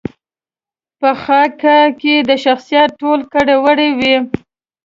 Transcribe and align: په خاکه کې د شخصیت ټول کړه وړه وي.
په 0.99 1.09
خاکه 1.23 1.77
کې 2.01 2.15
د 2.29 2.31
شخصیت 2.45 2.89
ټول 3.01 3.19
کړه 3.33 3.55
وړه 3.63 3.87
وي. 3.97 4.15